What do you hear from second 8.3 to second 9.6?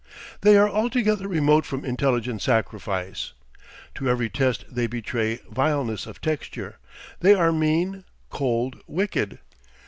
cold, wicked.